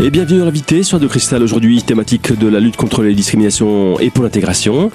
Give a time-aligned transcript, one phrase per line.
[0.00, 3.98] Et bienvenue à l'invité sur de Cristal aujourd'hui, thématique de la lutte contre les discriminations
[4.00, 4.90] et pour l'intégration.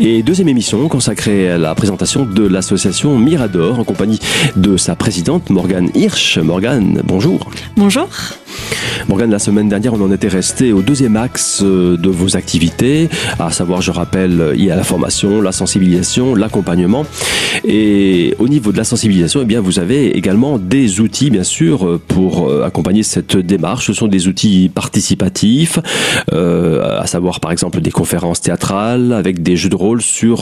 [0.00, 4.18] Et deuxième émission consacrée à la présentation de l'association Mirador en compagnie
[4.56, 6.38] de sa présidente Morgane Hirsch.
[6.38, 7.50] Morgane, bonjour.
[7.76, 8.08] Bonjour.
[9.08, 13.08] Morgane, la semaine dernière, on en était resté au deuxième axe euh, de vos activités,
[13.38, 17.06] à savoir, je rappelle, il y a la formation, la sensibilisation, l'accompagnement.
[17.64, 22.00] Et au niveau de la sensibilisation, eh bien, vous avez également des outils, bien sûr,
[22.08, 23.86] pour euh, accompagner cette démarche.
[23.86, 24.38] Ce sont des outils
[24.74, 25.78] participatifs,
[26.32, 30.38] euh, à savoir, par exemple, des conférences théâtrales avec des jeux de rôle sur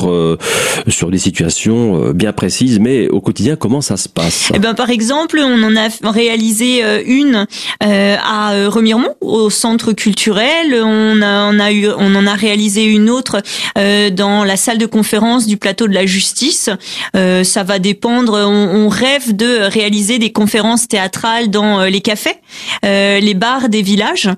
[0.88, 2.78] sur des situations bien précises.
[2.80, 4.50] Mais au quotidien, comment ça se passe?
[4.54, 7.46] Eh ben, par exemple, on en a réalisé une
[7.80, 10.74] à euh, Remiremont, au centre culturel.
[10.82, 11.52] On, a,
[11.98, 13.42] on, en a réalisé une autre
[13.78, 16.70] euh, dans la salle de conférence du plateau de la justice.
[17.16, 18.34] Euh, ça va dépendre.
[18.46, 22.36] On, rêve de réaliser des conférences théâtrales dans les cafés,
[22.82, 24.28] les bars des villages.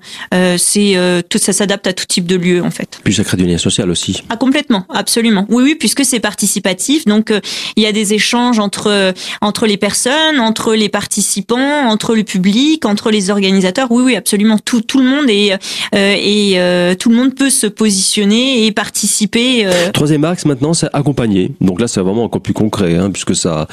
[0.59, 3.01] c'est tout ça s'adapte à tout type de lieu en fait.
[3.05, 4.23] Puis ça crée du lien social aussi.
[4.29, 5.47] Ah complètement, absolument.
[5.49, 7.33] Oui oui, puisque c'est participatif, donc
[7.77, 12.85] il y a des échanges entre entre les personnes, entre les participants, entre le public,
[12.85, 13.91] entre les organisateurs.
[13.91, 14.59] Oui oui, absolument.
[14.59, 18.73] Tout, tout le monde est euh, et euh, tout le monde peut se positionner et
[18.73, 19.67] participer.
[19.67, 19.91] Euh.
[19.93, 21.53] Troisième axe maintenant, c'est accompagner.
[21.61, 23.67] Donc là, c'est vraiment encore plus concret, hein, puisque ça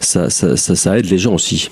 [0.00, 1.68] ça, ça, ça, aide les gens aussi.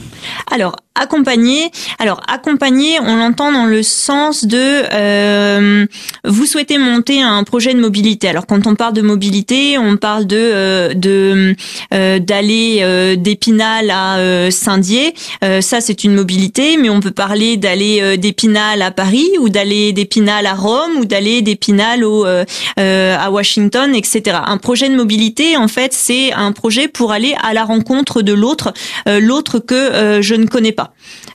[0.50, 1.70] Alors accompagner.
[1.98, 5.86] Alors accompagner, on l'entend dans le sens de
[6.24, 8.28] vous souhaitez monter un projet de mobilité.
[8.28, 11.54] Alors quand on parle de mobilité, on parle de de
[11.90, 15.14] d'aller d'Épinal à Saint-Dié.
[15.60, 19.92] ça c'est une mobilité, mais on peut parler d'aller euh, d'Épinal à Paris ou d'aller
[19.92, 22.44] d'Épinal à Rome ou d'aller d'Épinal au euh,
[22.78, 24.38] euh, à Washington, etc.
[24.46, 28.32] Un projet de mobilité, en fait, c'est un projet pour aller à la rencontre de
[28.32, 28.72] l'autre,
[29.06, 30.81] l'autre que je ne connais pas.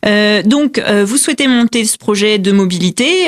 [0.03, 3.28] Donc, vous souhaitez monter ce projet de mobilité,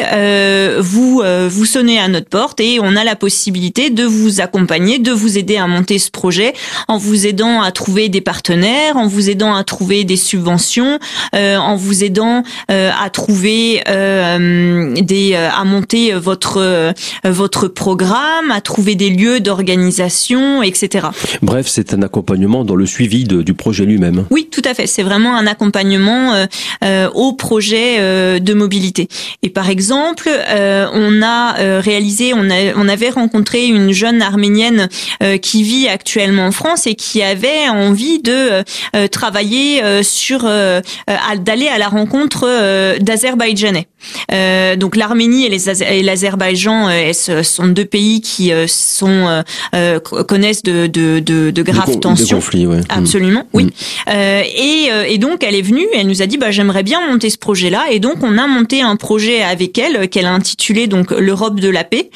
[0.80, 5.12] vous vous sonnez à notre porte et on a la possibilité de vous accompagner, de
[5.12, 6.54] vous aider à monter ce projet
[6.88, 11.00] en vous aidant à trouver des partenaires, en vous aidant à trouver des subventions,
[11.34, 16.94] en vous aidant à trouver euh, des, euh, à monter votre euh,
[17.24, 21.08] votre programme, à trouver des lieux d'organisation, etc.
[21.42, 24.26] Bref, c'est un accompagnement dans le suivi de, du projet lui-même.
[24.30, 24.88] Oui, tout à fait.
[24.88, 26.09] C'est vraiment un accompagnement
[26.84, 29.08] euh, au projet de mobilité.
[29.44, 34.90] Et par exemple, on a réalisé, on, a, on avait rencontré une jeune arménienne
[35.42, 38.64] qui vit actuellement en France et qui avait envie de
[39.08, 43.88] travailler sur d'aller à la rencontre d'Azerbaïdjanais.
[44.32, 49.44] Euh, donc l'Arménie et l'Azerbaïdjan euh, sont deux pays qui euh, sont
[49.76, 52.38] euh, connaissent de, de, de, de graves tensions.
[52.38, 52.82] conflits, ouais.
[52.90, 53.66] Absolument, oui.
[53.66, 53.70] Mm.
[54.12, 57.38] et, et donc elle est venue, elle nous a dit bah j'aimerais bien monter ce
[57.38, 61.60] projet-là, et donc on a monté un projet avec elle qu'elle a intitulé donc l'Europe
[61.60, 62.10] de la paix,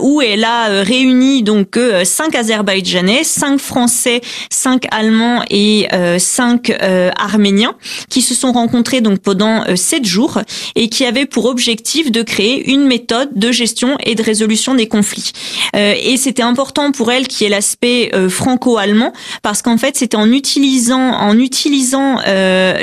[0.00, 5.88] où elle a réuni donc cinq Azerbaïdjanais, cinq Français, cinq Allemands et
[6.18, 6.72] cinq
[7.16, 7.74] Arméniens
[8.08, 10.40] qui se sont rencontrés donc pendant sept jours
[10.74, 14.88] et qui avait pour objectif de créer une méthode de gestion et de résolution des
[14.88, 15.32] conflits.
[15.76, 20.16] Euh, et c'était important pour elle qui est l'aspect euh, franco-allemand parce qu'en fait c'était
[20.16, 22.74] en utilisant en utilisant euh,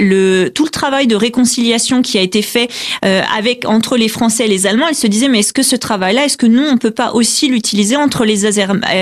[0.54, 2.70] tout le travail de réconciliation qui a été fait
[3.02, 6.26] avec entre les Français et les Allemands, elle se disait mais est-ce que ce travail-là,
[6.26, 8.46] est-ce que nous on peut pas aussi l'utiliser entre les,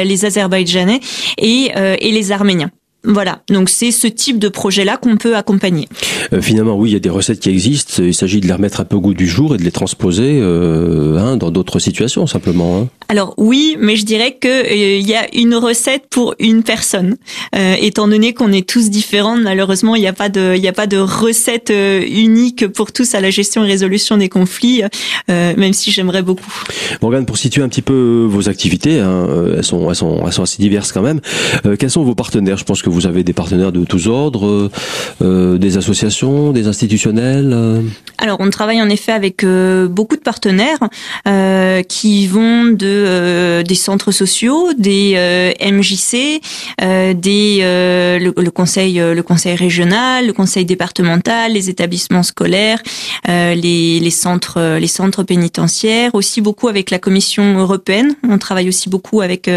[0.03, 0.99] les Azerbaïdjanais
[1.37, 2.71] et, et les Arméniens?
[3.05, 5.87] Voilà, donc c'est ce type de projet-là qu'on peut accompagner.
[6.33, 8.01] Euh, finalement, oui, il y a des recettes qui existent.
[8.03, 10.39] Il s'agit de les remettre un peu au goût du jour et de les transposer
[10.41, 12.79] euh, hein, dans d'autres situations, simplement.
[12.79, 12.87] Hein.
[13.07, 17.17] Alors oui, mais je dirais que euh, il y a une recette pour une personne.
[17.53, 20.73] étant donné qu'on est tous différents, malheureusement, il n'y a pas de, il n'y a
[20.73, 24.81] pas de recette unique pour tous à la gestion et résolution des conflits,
[25.27, 26.63] même si j'aimerais beaucoup.
[27.01, 30.43] Morgane, pour situer un petit peu vos activités, hein, elles sont, elles sont, elles sont
[30.43, 31.21] assez diverses quand même.
[31.79, 32.57] quels sont vos partenaires?
[32.57, 34.71] Je pense que vous avez des partenaires de tous ordres, euh,
[35.21, 37.81] euh, des associations, des institutionnels euh
[38.17, 40.79] Alors, on travaille en effet avec beaucoup de partenaires
[41.87, 45.15] qui vont de des centres sociaux, des
[45.61, 46.41] MJC,
[47.15, 52.81] des le, conseil le conseil régional, le conseil départemental, les établissements scolaires,
[53.27, 58.15] les, les centres les centres pénitentiaires, aussi beaucoup avec la Commission européenne.
[58.27, 59.49] On travaille aussi beaucoup avec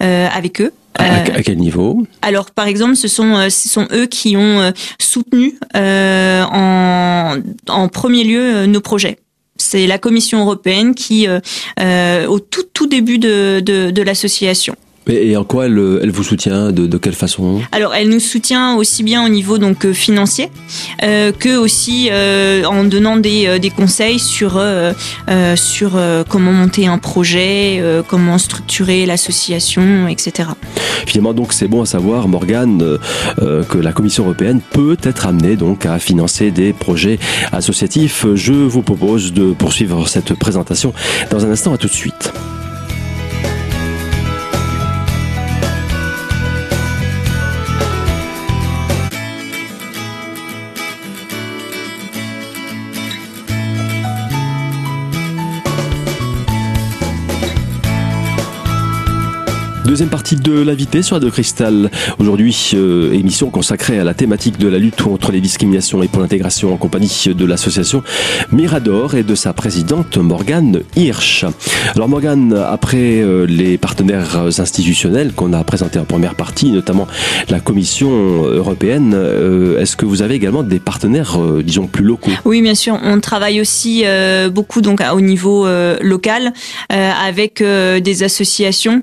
[0.00, 0.72] avec eux.
[0.98, 4.60] À, euh, quel niveau Alors, par exemple, ce sont euh, ce sont eux qui ont
[4.60, 7.36] euh, soutenu en
[7.68, 9.18] en premier lieu nos projets.
[9.56, 14.76] C'est la Commission européenne qui, au tout tout début de de, de l'association.
[15.08, 17.60] Et, en quoi elle, elle vous soutient de, de, quelle façon?
[17.72, 20.48] Alors, elle nous soutient aussi bien au niveau donc financier
[21.02, 24.92] euh, que aussi euh, en donnant des, des conseils sur euh,
[25.56, 25.92] sur
[26.28, 30.50] comment monter un projet, comment structurer l'association, etc.
[31.06, 32.98] Finalement, donc, c'est bon à savoir, Morgane,
[33.38, 37.18] que la Commission européenne peut être amenée donc à financer des projets
[37.52, 38.26] associatifs.
[38.34, 40.92] Je vous propose de poursuivre cette présentation
[41.30, 41.74] dans un instant.
[41.74, 42.32] À tout de suite.
[59.84, 61.90] Deuxième partie de l'invité sur de Cristal.
[62.18, 66.22] Aujourd'hui, euh, émission consacrée à la thématique de la lutte contre les discriminations et pour
[66.22, 68.02] l'intégration en compagnie de l'association
[68.50, 71.44] Mirador et de sa présidente Morgane Hirsch.
[71.94, 77.06] Alors Morgane, après euh, les partenaires institutionnels qu'on a présentés en première partie, notamment
[77.50, 78.10] la Commission
[78.44, 82.30] européenne, euh, est-ce que vous avez également des partenaires, disons, plus locaux?
[82.46, 82.98] Oui, bien sûr.
[83.04, 84.04] On travaille aussi
[84.50, 85.66] beaucoup donc au niveau
[86.00, 86.54] local
[86.88, 89.02] avec des associations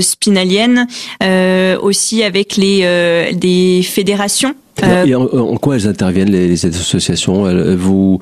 [0.00, 0.86] spinalienne,
[1.22, 7.48] euh, aussi avec les euh, des fédérations euh, et en, quoi elles interviennent les, associations
[7.48, 8.18] elles, vous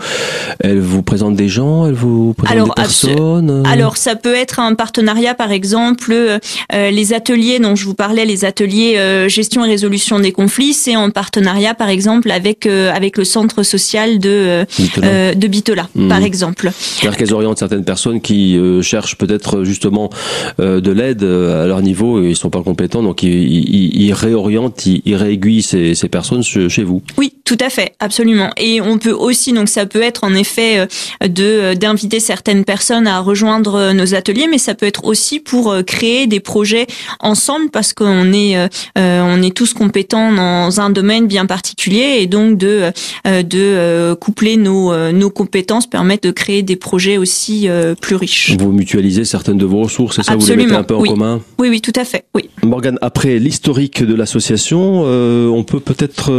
[0.60, 3.50] elles vous présentent des gens, elles vous présentent alors, des personnes.
[3.50, 6.38] Euh alors ça peut être un partenariat par exemple euh,
[6.70, 8.98] les ateliers dont je vous parlais, les ateliers
[9.28, 14.18] gestion et résolution des conflits, c'est en partenariat par exemple avec avec le centre social
[14.18, 16.08] de Bitola, de Bitola mmh.
[16.08, 16.70] par exemple.
[16.74, 20.10] C'est-à-dire qu'elles orientent certaines personnes qui cherchent peut-être justement
[20.58, 25.02] de l'aide à leur niveau et ils sont pas compétents donc ils, ils, réorientent, ils,
[25.04, 27.02] ils réaiguillent ces, ces personnes chez vous.
[27.18, 28.50] Oui, tout à fait, absolument.
[28.56, 32.64] Et on peut aussi, donc ça peut être en effet euh, de euh, d'inviter certaines
[32.64, 36.86] personnes à rejoindre euh, nos ateliers, mais ça peut être aussi pour créer des projets
[37.20, 38.56] ensemble parce qu'on est
[38.96, 42.90] on est tous compétents dans un domaine bien particulier et donc de
[43.24, 47.68] de coupler nos nos compétences permettent de créer des projets aussi
[48.00, 48.54] plus riches.
[48.58, 51.40] Vous mutualisez certaines de vos ressources, c'est ça Vous les mettez un peu en commun?
[51.58, 52.24] Oui, oui, tout à fait.
[52.34, 52.48] Oui.
[52.62, 56.31] Morgane, après l'historique de l'association, on peut peut-être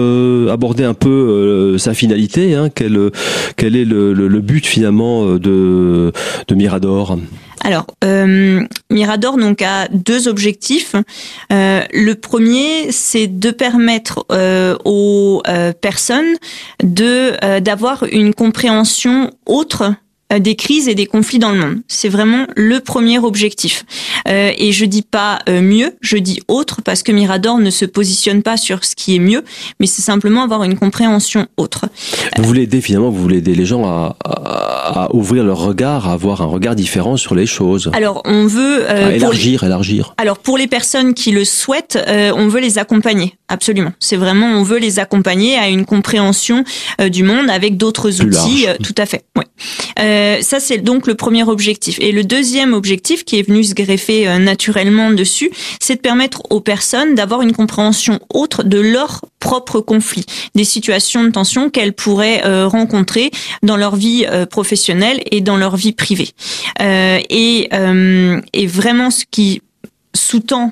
[0.52, 2.56] aborder un peu euh, sa finalité.
[2.56, 7.18] Hein, quel, est le, but finalement euh, de, Mirador?
[7.62, 10.96] Alors, euh, Mirador donc a deux objectifs.
[11.50, 14.26] Le premier, c'est de permettre
[14.86, 15.42] aux
[15.82, 16.36] personnes
[16.84, 19.94] de d'avoir une compréhension autre
[20.40, 21.82] des crises et des conflits dans le monde.
[21.88, 23.86] C'est vraiment le premier objectif.
[24.28, 27.86] Euh, et je dis pas euh, mieux, je dis autre parce que Mirador ne se
[27.86, 29.44] positionne pas sur ce qui est mieux,
[29.80, 31.86] mais c'est simplement avoir une compréhension autre.
[32.38, 36.14] Vous voulez aider finalement, vous voulez aider les gens à, à, ouvrir leur regard, à
[36.14, 37.92] avoir un regard différent sur les choses.
[37.94, 40.14] Alors on veut élargir, élargir.
[40.18, 43.36] Alors pour les personnes qui le souhaitent, on veut les accompagner.
[43.50, 43.92] Absolument.
[44.00, 46.64] C'est vraiment on veut les accompagner à une compréhension
[47.12, 48.68] du monde avec d'autres outils.
[48.82, 49.26] tout à fait.
[50.24, 51.98] Euh, ça, c'est donc le premier objectif.
[52.00, 56.44] Et le deuxième objectif, qui est venu se greffer euh, naturellement dessus, c'est de permettre
[56.50, 60.26] aux personnes d'avoir une compréhension autre de leur propre conflit,
[60.56, 63.32] des situations de tension qu'elles pourraient euh, rencontrer
[63.62, 66.30] dans leur vie professionnelle et dans leur vie privée.
[66.80, 67.70] et,
[68.54, 69.62] et vraiment, ce qui
[70.16, 70.72] sous-tend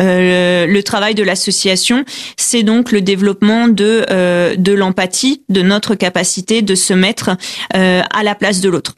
[0.00, 2.04] euh, le travail de l'association,
[2.36, 7.30] c'est donc le développement de euh, de l'empathie, de notre capacité de se mettre
[7.76, 8.94] euh, à la place de l'autre.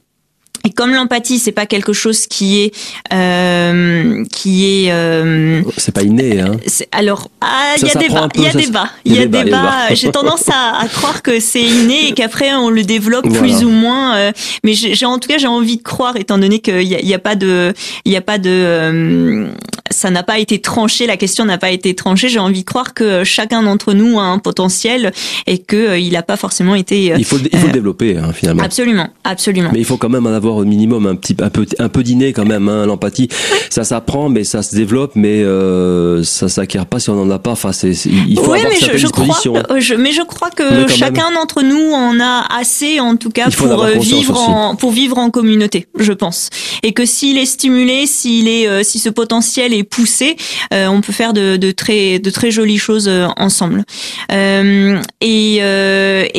[0.64, 2.75] Et comme l'empathie, c'est pas quelque chose qui est
[3.14, 4.92] euh, qui est.
[4.92, 6.57] Euh, c'est pas inné, hein.
[6.92, 9.95] Alors, ah, il y a débat, il y a débat, il y a débat.
[9.95, 13.71] J'ai tendance à, à, croire que c'est inné et qu'après on le développe plus ou
[13.71, 14.16] moins.
[14.16, 17.00] Euh, mais j'ai en tout cas j'ai envie de croire, étant donné qu'il y a,
[17.00, 17.73] y a, pas de,
[18.04, 19.47] il y a pas de, euh,
[19.90, 22.28] ça n'a pas été tranché, la question n'a pas été tranchée.
[22.28, 25.12] J'ai envie de croire que chacun d'entre nous a un potentiel
[25.47, 27.14] et que euh, il n'a pas forcément été.
[27.16, 28.62] il faut, il faut le développer hein, finalement.
[28.62, 29.70] Absolument, absolument.
[29.73, 32.02] Mais il faut quand même en avoir au minimum un petit un peu un peu
[32.02, 33.28] d'inné quand même hein, l'empathie
[33.70, 37.38] ça s'apprend mais ça se développe mais euh, ça s'acquiert pas si on en a
[37.38, 40.88] pas enfin c'est il faut avoir mais je, je crois, euh, mais je crois que
[40.88, 45.18] chacun d'entre nous en a assez en tout cas pour euh, vivre en pour vivre
[45.18, 46.50] en communauté je pense
[46.82, 50.37] et que s'il est stimulé s'il est euh, si ce potentiel est poussé
[50.72, 53.84] on peut faire de, très jolies choses ensemble.
[54.30, 55.60] Et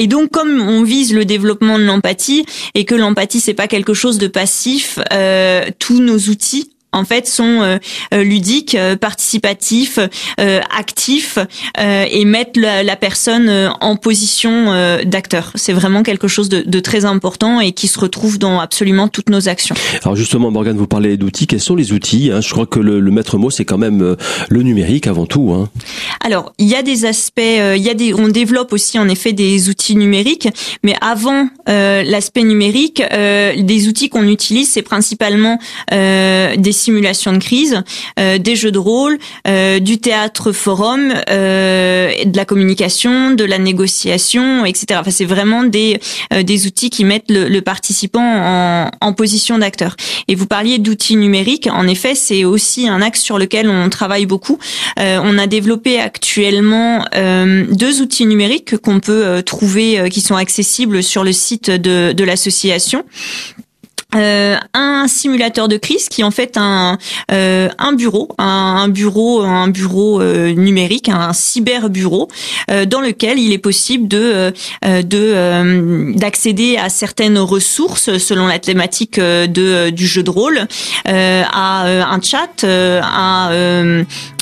[0.02, 2.46] et donc comme on vise le développement de l'empathie
[2.76, 7.28] et que l'empathie c'est pas quelque chose de passif, euh, tous nos outils en fait
[7.28, 7.80] sont
[8.12, 10.00] ludiques, participatifs,
[10.38, 11.40] actifs
[11.78, 14.66] et mettent la, personne en position
[15.06, 15.52] d'acteur.
[15.56, 19.30] C'est vraiment quelque chose de, de, très important et qui se retrouve dans absolument toutes
[19.30, 19.76] nos actions.
[20.04, 21.48] Alors justement, Morgane, vous parlez d'outils.
[21.48, 22.42] Quels sont les outils hein?
[22.42, 24.16] Je crois que le, le maître mot, c'est quand même
[24.50, 25.54] le numérique avant tout.
[25.54, 25.70] Hein.
[26.24, 29.34] Alors, il y a des aspects, il y a des, on développe aussi en effet
[29.34, 30.50] des outils numériques,
[30.84, 35.60] mais avant l'aspect numérique, des outils qu'on utilise, c'est principalement
[35.94, 37.82] euh, des simulations de crise,
[38.20, 44.66] euh, des jeux de rôle, euh, du théâtre forum, de la communication, de la négociation,
[44.66, 45.00] etc.
[45.00, 46.00] Enfin, c'est vraiment des
[46.44, 49.96] des outils qui mettent le, le participant en, en position d'acteur.
[50.28, 51.68] Et vous parliez d'outils numériques.
[51.72, 54.58] En effet, c'est aussi un axe sur lequel on travaille beaucoup.
[54.98, 61.32] on a développé actuellement deux outils numériques qu'on peut trouver, qui sont accessibles sur le
[61.32, 63.04] site de, de l'association.
[64.14, 66.98] Euh, un simulateur de crise qui est en fait un
[67.32, 72.28] euh, un bureau un, bureau un bureau euh, numérique un cyber bureau
[72.88, 74.54] dans lequel il est possible de
[74.84, 80.68] de d'accéder à certaines ressources selon la thématique de du jeu de rôle
[81.06, 83.50] à un chat à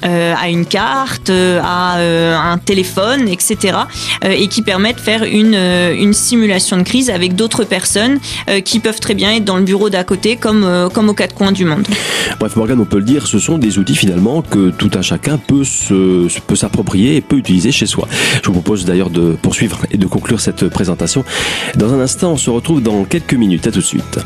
[0.04, 3.78] à une carte à un téléphone etc
[4.24, 8.20] et qui permet de faire une simulation de crise avec d'autres personnes
[8.64, 11.52] qui peuvent très bien être dans le bureau d'à côté comme, euh, aux quatre coins
[11.52, 11.88] du monde.
[12.40, 15.38] Bref, Morgane, on peut le dire, ce sont des outils finalement que tout un chacun
[15.38, 15.64] peut
[16.48, 18.08] peut s'approprier et peut utiliser chez soi.
[18.42, 21.24] Je vous propose d'ailleurs de poursuivre et de conclure cette présentation.
[21.76, 23.68] Dans un instant, on se retrouve dans quelques minutes.
[23.68, 24.20] À tout de suite.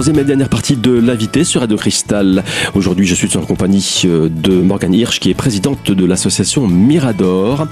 [0.00, 2.42] Troisième et dernière partie de l'invité sur Radio Cristal.
[2.74, 7.66] Aujourd'hui, je suis en compagnie euh, de Morgane Hirsch, qui est présidente de l'association Mirador.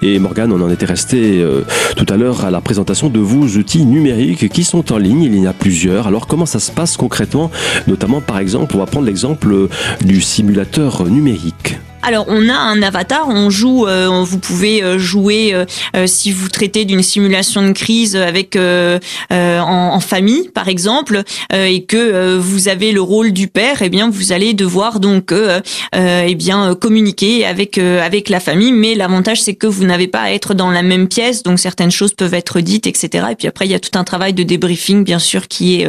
[0.00, 1.62] Et Morgane, on en était resté euh,
[1.96, 5.24] tout à l'heure à la présentation de vos outils numériques qui sont en ligne.
[5.24, 6.06] Il y en a plusieurs.
[6.06, 7.50] Alors, comment ça se passe concrètement?
[7.88, 9.68] Notamment, par exemple, on va prendre l'exemple euh,
[10.04, 11.80] du simulateur numérique.
[12.04, 16.48] Alors on a un avatar, on joue, euh, vous pouvez euh, jouer euh, si vous
[16.48, 18.58] traitez d'une simulation de crise avec
[19.30, 24.32] en, famille par exemple et que vous avez le rôle du père, eh bien vous
[24.32, 25.32] allez devoir donc
[25.94, 28.72] eh bien communiquer avec avec la famille.
[28.72, 31.92] Mais l'avantage c'est que vous n'avez pas à être dans la même pièce, donc certaines
[31.92, 33.26] choses peuvent être dites, etc.
[33.30, 35.88] Et puis après il y a tout un travail de débriefing bien sûr qui est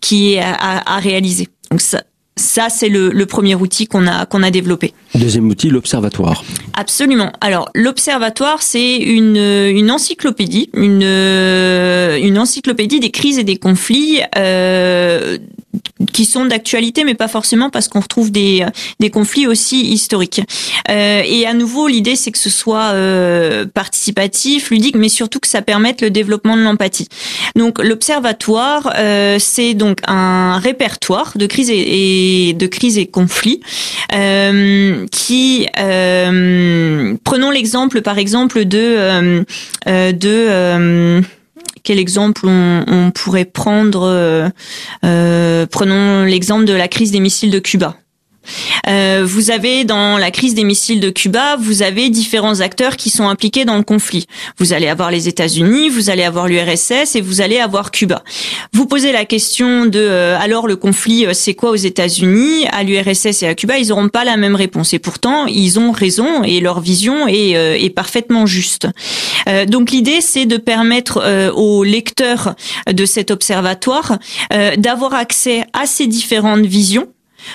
[0.00, 1.48] qui est à, à réaliser.
[1.70, 2.02] Donc ça,
[2.36, 4.92] ça, c'est le, le, premier outil qu'on a qu'on a développé.
[5.14, 6.44] Deuxième outil, l'observatoire.
[6.74, 7.32] Absolument.
[7.40, 15.38] Alors, l'observatoire, c'est une, une encyclopédie, une, une encyclopédie des crises et des conflits euh,
[16.12, 18.64] qui sont d'actualité, mais pas forcément parce qu'on retrouve des,
[19.00, 20.42] des conflits aussi historiques.
[20.90, 25.48] Euh, et à nouveau, l'idée, c'est que ce soit euh, participatif, ludique, mais surtout que
[25.48, 27.08] ça permette le développement de l'empathie.
[27.56, 32.23] Donc, l'observatoire, euh, c'est donc un répertoire de crises et,
[32.54, 33.60] de crises et conflits
[34.14, 39.44] euh, qui, euh, prenons l'exemple, par exemple, de
[39.86, 41.22] de
[41.84, 44.48] quel exemple on, pourrait prendre euh,
[45.04, 47.96] euh, Prenons l'exemple de la crise des missiles de Cuba.
[48.88, 53.10] Euh, vous avez dans la crise des missiles de Cuba, vous avez différents acteurs qui
[53.10, 54.26] sont impliqués dans le conflit.
[54.58, 58.22] Vous allez avoir les États-Unis, vous allez avoir l'URSS et vous allez avoir Cuba.
[58.72, 62.82] Vous posez la question de euh, alors le conflit euh, c'est quoi aux États-Unis, à
[62.82, 66.42] l'URSS et à Cuba, ils n'auront pas la même réponse et pourtant ils ont raison
[66.42, 68.88] et leur vision est, est parfaitement juste.
[69.68, 72.54] donc l'idée c'est de permettre aux lecteurs
[72.90, 74.18] de cet observatoire
[74.76, 77.08] d'avoir accès à ces différentes visions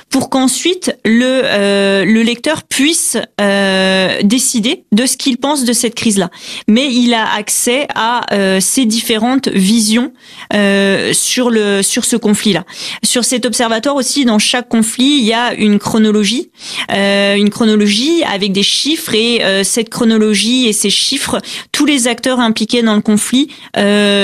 [0.09, 5.95] pour qu'ensuite le, euh, le lecteur puisse euh, décider de ce qu'il pense de cette
[5.95, 6.29] crise-là.
[6.67, 10.13] Mais il a accès à euh, ces différentes visions
[10.53, 12.65] euh, sur le sur ce conflit-là.
[13.03, 16.51] Sur cet observatoire aussi, dans chaque conflit, il y a une chronologie,
[16.89, 21.39] une chronologie avec des chiffres et cette chronologie et ces chiffres,
[21.71, 23.49] tous les acteurs impliqués dans le conflit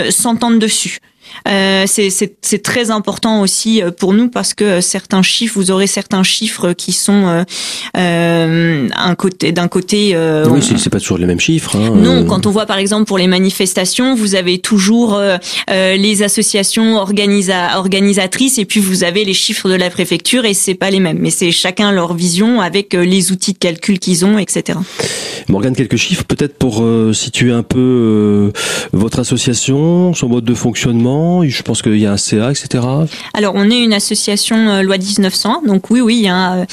[0.10, 1.00] s'entendent dessus.
[1.48, 6.24] Euh, c'est très important aussi euh, pour nous parce que certains chiffres, vous aurez certains
[6.24, 7.44] chiffres qui sont euh,
[7.98, 10.15] euh un côté d'un côté.
[10.50, 11.75] oui, c'est pas toujours les mêmes chiffres.
[11.75, 15.20] Hein, non, quand on voit par exemple pour les manifestations, vous avez toujours
[15.68, 20.75] les associations organisa organisatrices et puis vous avez les chiffres de la préfecture et c'est
[20.75, 21.20] pas les mêmes.
[21.20, 24.80] Mais c'est chacun leur vision avec les outils de calcul qu'ils ont, etc.
[25.48, 28.51] Morgane, quelques chiffres peut-être pour situer un peu
[28.94, 32.84] votre association, son mode de fonctionnement Je pense qu'il y a un CA, etc.
[33.34, 36.65] Alors, on est une association loi 1900, donc oui, oui, il y a,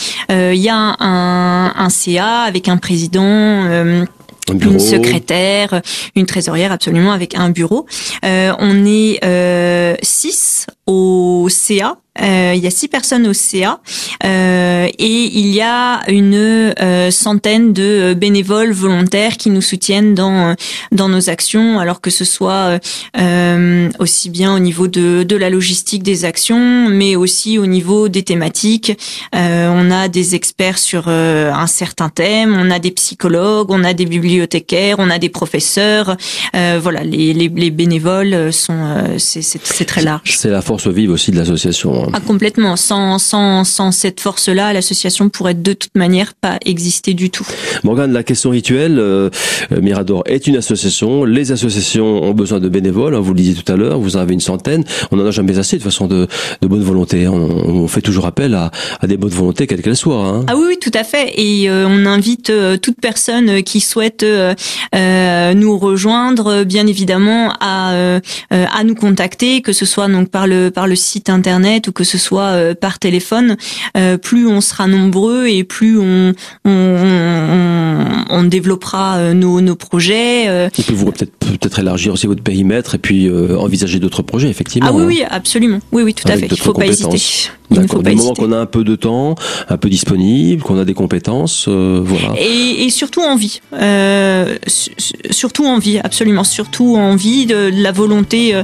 [0.53, 4.07] il y a un, un, CA avec un président
[4.51, 5.81] une secrétaire,
[6.17, 7.87] une trésorière absolument avec un bureau.
[8.25, 13.81] Euh, on est euh, six au CA euh, il y a six personnes au CA
[14.25, 20.55] euh, et il y a une euh, centaine de bénévoles volontaires qui nous soutiennent dans
[20.91, 22.79] dans nos actions, alors que ce soit
[23.19, 28.09] euh, aussi bien au niveau de de la logistique des actions, mais aussi au niveau
[28.09, 28.93] des thématiques.
[29.33, 34.07] on a des experts sur un certain thème, on a des psychologues, on a des
[34.07, 36.17] bibliothécaires, on a des professeurs.
[36.53, 40.37] voilà, les, les, les bénévoles sont c'est très large.
[40.37, 42.02] C'est la force vive aussi de l'association.
[42.13, 42.77] Ah, complètement.
[42.77, 47.47] Sans, sans, sans cette force-là, l'association pourrait de toute manière pas exister du tout.
[47.85, 49.31] Morgane, la question rituelle, euh,
[49.81, 51.25] Mirador est une association.
[51.25, 53.15] Les associations ont besoin de bénévoles.
[53.15, 54.85] Hein, vous le disiez tout à l'heure, vous en avez une centaine.
[55.11, 56.27] On n'en a jamais assez de façon de,
[56.61, 57.29] de bonne volonté.
[57.29, 60.25] On, on, fait toujours appel à, à des bonnes volontés, quelles qu'elles soient.
[60.25, 60.45] Hein.
[60.49, 61.33] Ah oui, oui, tout à fait.
[61.37, 64.55] Et euh, on invite euh, toute personne qui souhaite euh,
[65.55, 68.19] nous rejoindre, bien évidemment, à,
[68.51, 72.05] à nous contacter, que ce soit donc par le par le site internet ou que
[72.05, 73.57] ce soit euh, par téléphone,
[73.97, 76.33] euh, plus on sera nombreux et plus on,
[78.45, 80.69] développera euh, nos, nos projets.
[81.59, 84.89] Peut-être élargir aussi votre périmètre et puis envisager d'autres projets, effectivement.
[84.91, 85.81] Ah oui, oui, absolument.
[85.93, 86.49] Oui, oui, tout à fait.
[86.51, 87.19] Il faut pas hésiter.
[87.71, 88.03] D'accord.
[88.03, 89.35] Du moment qu'on a un peu de temps,
[89.71, 92.35] un peu disponible, qu'on a des compétences, voilà.
[92.39, 94.57] Et, et, surtout envie, euh,
[95.31, 98.55] surtout envie, absolument, surtout envie de, de la volonté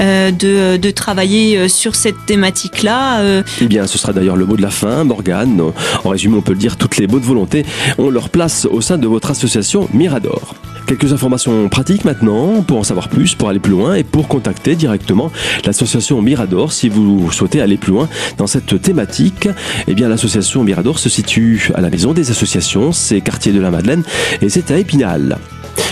[0.00, 4.56] euh, de, de travailler sur cette thématique-là euh, eh bien, ce sera d'ailleurs le mot
[4.56, 5.60] de la fin, Morgane.
[6.04, 7.64] En résumé, on peut le dire, toutes les bonnes volontés
[7.98, 10.54] ont leur place au sein de votre association Mirador.
[10.86, 14.76] Quelques informations pratiques maintenant pour en savoir plus, pour aller plus loin et pour contacter
[14.76, 15.32] directement
[15.64, 19.48] l'association Mirador si vous souhaitez aller plus loin dans cette thématique.
[19.88, 23.72] Eh bien, l'association Mirador se situe à la maison des associations, c'est quartier de la
[23.72, 24.04] Madeleine
[24.40, 25.38] et c'est à Épinal.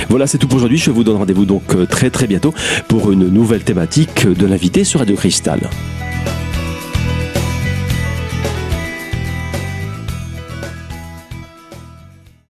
[0.09, 0.79] Voilà, c'est tout pour aujourd'hui.
[0.79, 2.55] Je vous donne rendez-vous donc très très bientôt
[2.87, 5.61] pour une nouvelle thématique de l'invité sur Radio Cristal.